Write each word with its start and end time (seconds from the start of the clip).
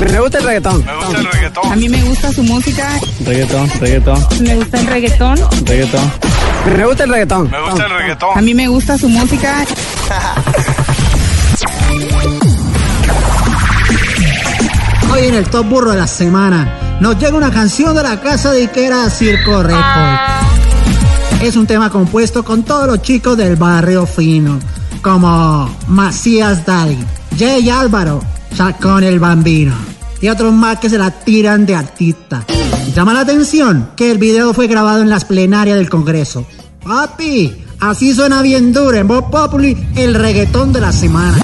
Me 0.00 0.20
gusta 0.20 0.38
el 0.38 0.44
reggaetón. 0.44 0.84
Me 0.84 0.94
gusta 0.96 1.18
el 1.18 1.26
reggaetón. 1.32 1.72
A 1.72 1.76
mí 1.76 1.88
me 1.88 2.02
gusta 2.04 2.32
su 2.32 2.42
música, 2.44 2.88
Reggaetón, 3.24 3.70
reggaetón, 3.80 4.26
me 4.40 4.54
gusta 4.56 4.80
el 4.80 4.86
reggaetón. 4.86 5.38
reggaetón. 5.66 6.12
Me 6.76 6.84
gusta 6.86 7.04
el 7.04 7.10
reggaetón. 7.10 7.50
Me 7.50 7.60
gusta 7.60 7.86
el 7.86 7.92
A 7.92 7.98
reggaetón. 7.98 8.44
mí 8.44 8.54
me 8.54 8.68
gusta 8.68 8.96
su 8.98 9.08
música. 9.08 9.64
Hoy 15.12 15.26
en 15.26 15.34
el 15.34 15.48
Top 15.48 15.66
Burro 15.68 15.90
de 15.92 15.96
la 15.98 16.06
semana 16.06 16.98
nos 17.00 17.18
llega 17.18 17.36
una 17.36 17.50
canción 17.50 17.94
de 17.96 18.02
la 18.02 18.20
casa 18.20 18.52
de 18.52 18.64
Iquera 18.64 19.08
Circo 19.10 19.62
Record. 19.62 20.18
Es 21.42 21.56
un 21.56 21.66
tema 21.66 21.90
compuesto 21.90 22.44
con 22.44 22.62
todos 22.64 22.86
los 22.86 23.02
chicos 23.02 23.36
del 23.36 23.56
barrio 23.56 24.06
fino, 24.06 24.58
como 25.02 25.70
Macías 25.86 26.66
Daddy, 26.66 26.98
Jay 27.38 27.70
Álvaro, 27.70 28.20
Chacón 28.56 29.04
el 29.04 29.20
Bambino 29.20 29.72
y 30.20 30.28
otros 30.28 30.52
más 30.52 30.80
que 30.80 30.90
se 30.90 30.98
la 30.98 31.12
tiran 31.12 31.66
de 31.66 31.76
artista. 31.76 32.44
Llama 32.96 33.14
la 33.14 33.20
atención 33.20 33.90
que 33.94 34.10
el 34.10 34.18
video 34.18 34.52
fue 34.52 34.66
grabado 34.66 35.02
en 35.02 35.10
las 35.10 35.24
plenarias 35.24 35.76
del 35.76 35.88
Congreso. 35.88 36.44
Papi, 36.82 37.64
así 37.78 38.12
suena 38.12 38.42
bien 38.42 38.72
duro 38.72 38.96
en 38.96 39.06
Voz 39.06 39.24
Populi 39.30 39.76
el 39.94 40.14
reggaetón 40.14 40.72
de 40.72 40.80
la 40.80 40.90
semana. 40.90 41.38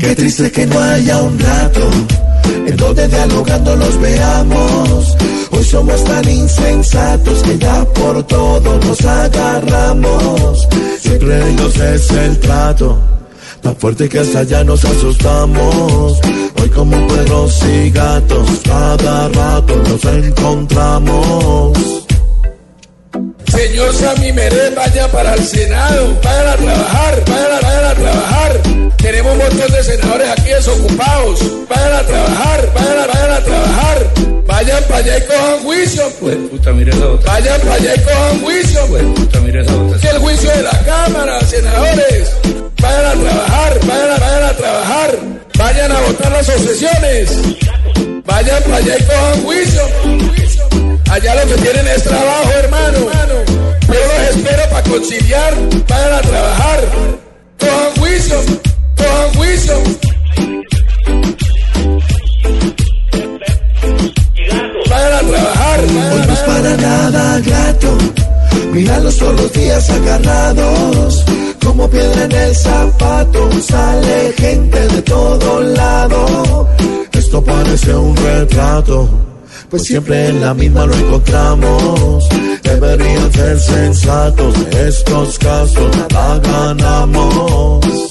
Qué 0.00 0.16
triste 0.16 0.50
que 0.50 0.66
no 0.66 0.80
haya 0.80 1.22
un 1.22 1.38
rato 1.38 1.90
en 2.66 2.76
donde 2.76 3.06
dialogando 3.06 3.76
los 3.76 4.00
veamos. 4.00 5.16
Hoy 5.52 5.64
somos 5.64 6.02
tan 6.02 6.28
insensatos 6.28 7.42
que 7.44 7.58
ya 7.58 7.84
por 7.84 8.24
todo 8.24 8.80
nos 8.80 9.04
agarramos. 9.04 10.68
Ellos 11.30 11.76
es 11.76 12.10
el 12.10 12.38
trato, 12.40 12.98
tan 13.62 13.76
fuerte 13.76 14.08
que 14.08 14.20
hasta 14.20 14.42
ya 14.44 14.64
nos 14.64 14.84
asustamos. 14.84 16.20
Hoy 16.60 16.68
como 16.70 17.06
perros 17.06 17.62
y 17.64 17.90
gatos, 17.90 18.48
cada 18.64 19.28
rato 19.28 19.76
nos 19.76 20.04
encontramos. 20.04 21.78
Señor 23.46 23.94
Sammy 23.94 24.32
Meré, 24.32 24.70
vaya 24.74 25.10
para 25.10 25.34
el 25.34 25.44
Senado, 25.44 26.18
vayan 26.22 26.48
a 26.48 26.56
trabajar, 26.56 27.24
vayan 27.26 27.52
a, 27.52 27.90
a 27.90 27.94
trabajar. 27.94 28.60
Tenemos 28.96 29.32
un 29.32 29.38
montón 29.38 29.72
de 29.72 29.82
senadores 29.82 30.30
aquí 30.30 30.48
desocupados. 30.48 31.57
Para 34.88 34.98
allá 34.98 35.18
y 35.18 35.22
cojan 35.22 35.58
juicio, 35.60 36.12
pues. 36.20 36.36
Puta, 36.50 36.72
mira 36.72 36.94
esa 36.94 37.06
otra. 37.06 37.32
Vayan 37.32 37.60
para 37.60 37.74
allá 37.74 37.94
y 37.94 38.00
cojan 38.00 38.40
juicio, 38.40 38.86
pues. 38.88 39.04
Puta, 39.04 39.40
mira 39.40 39.62
esa 39.62 39.76
otra. 39.76 39.96
Es 39.96 40.04
el 40.04 40.18
juicio 40.18 40.50
de 40.50 40.62
la 40.62 40.78
Cámara, 40.84 41.40
senadores. 41.40 42.32
Vayan 42.80 43.06
a 43.06 43.12
trabajar, 43.12 43.78
vayan 43.86 44.10
a, 44.10 44.18
vayan 44.18 44.44
a 44.44 44.52
trabajar. 44.52 45.18
Vayan 45.58 45.92
a 45.92 46.00
votar 46.00 46.32
las 46.32 46.48
obsesiones. 46.48 47.38
Vayan 48.24 48.62
para 48.62 48.76
allá 48.76 48.96
y 48.98 49.02
cojan 49.04 49.42
juicio. 49.42 49.82
Allá 51.10 51.34
lo 51.34 51.54
que 51.54 51.62
tienen 51.62 51.86
es 51.88 52.02
trabajo, 52.02 52.47
Míralos 68.78 69.16
todos 69.16 69.34
los 69.34 69.52
días 69.54 69.90
agarrados. 69.90 71.24
Como 71.64 71.90
piedra 71.90 72.24
en 72.26 72.32
el 72.32 72.54
zapato. 72.54 73.50
Sale 73.60 74.32
gente 74.36 74.78
de 74.86 75.02
todo 75.02 75.60
lado. 75.62 76.68
Esto 77.10 77.42
parece 77.42 77.92
un 77.92 78.14
retrato. 78.16 79.08
Pues 79.68 79.82
siempre 79.82 80.28
en 80.28 80.40
la 80.40 80.54
misma 80.54 80.86
lo 80.86 80.94
encontramos. 80.94 82.28
Deberían 82.62 83.32
ser 83.32 83.58
sensatos. 83.58 84.70
De 84.70 84.88
estos 84.88 85.38
casos 85.40 85.96
nada 85.96 86.38
ganamos. 86.38 88.07